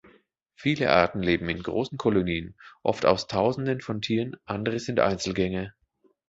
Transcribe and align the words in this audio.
Viele 0.55 0.89
Arten 0.89 1.21
leben 1.21 1.47
in 1.47 1.61
großen 1.61 1.95
Kolonien, 1.95 2.55
oft 2.81 3.05
aus 3.05 3.27
Tausenden 3.27 3.81
von 3.81 4.01
Tieren, 4.01 4.35
andere 4.45 4.79
sind 4.79 4.99
Einzelgänger. 4.99 5.75